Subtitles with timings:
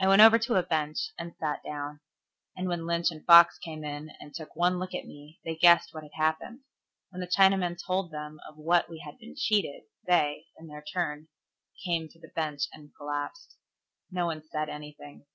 [0.00, 2.00] I went over to a bench, and sat down;
[2.56, 5.92] and when Lynch and Fox came in and took one look at me, they guessed
[5.92, 6.60] what had happened.
[7.10, 11.28] When the Chinaman told them of what we had been cheated, they, in their turn,
[11.84, 13.58] came to the bench, and collapsed.
[14.10, 15.26] No one said anything.